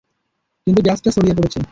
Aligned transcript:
কিন্তু 0.67 0.81
গ্যাসটা 0.81 1.09
ছড়িয়ে 1.11 1.37
পড়েছে। 1.37 1.59